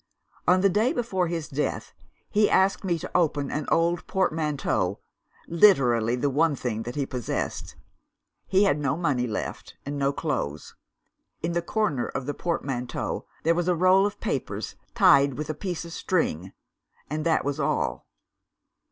"On 0.47 0.61
the 0.61 0.67
day 0.67 0.93
before 0.93 1.27
his 1.27 1.47
death 1.47 1.93
he 2.31 2.49
asked 2.49 2.83
me 2.83 2.97
to 2.97 3.11
open 3.13 3.51
an 3.51 3.67
old 3.69 4.07
portmanteau 4.07 4.99
literally, 5.47 6.15
the 6.15 6.27
one 6.31 6.55
thing 6.55 6.81
that 6.89 6.95
he 6.95 7.05
possessed. 7.05 7.75
He 8.47 8.63
had 8.63 8.79
no 8.79 8.97
money 8.97 9.27
left, 9.27 9.75
and 9.85 9.99
no 9.99 10.11
clothes. 10.11 10.73
In 11.43 11.55
a 11.55 11.61
corner 11.61 12.07
of 12.07 12.25
the 12.25 12.33
portmanteau 12.33 13.27
there 13.43 13.53
was 13.53 13.67
a 13.67 13.75
roll 13.75 14.07
of 14.07 14.19
papers, 14.19 14.73
tied 14.95 15.35
with 15.35 15.51
a 15.51 15.53
piece 15.53 15.85
of 15.85 15.93
string 15.93 16.51
and 17.07 17.23
that 17.23 17.45
was 17.45 17.59
all. 17.59 18.07